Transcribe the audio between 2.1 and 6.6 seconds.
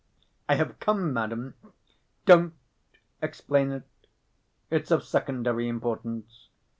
"Don't explain it. It's of secondary importance.